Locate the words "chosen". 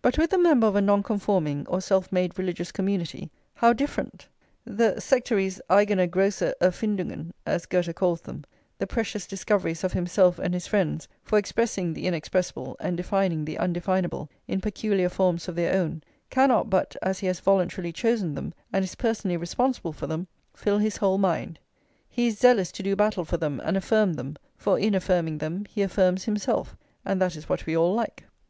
17.92-18.34